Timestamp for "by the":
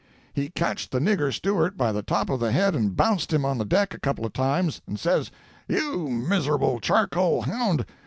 1.77-2.01